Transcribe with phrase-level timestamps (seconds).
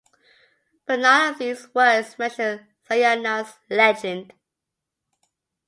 [0.87, 4.33] But none of these works mention Sayana's legend.